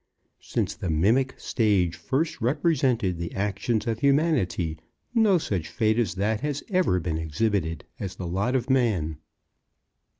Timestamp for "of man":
8.55-9.19